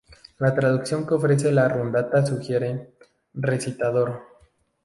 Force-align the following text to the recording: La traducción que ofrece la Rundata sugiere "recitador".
La 0.39 0.55
traducción 0.55 1.05
que 1.05 1.13
ofrece 1.13 1.51
la 1.51 1.69
Rundata 1.69 2.25
sugiere 2.25 2.95
"recitador". 3.35 4.19